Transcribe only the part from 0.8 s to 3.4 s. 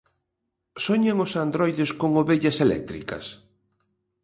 Soñan os androides con ovellas eléctricas?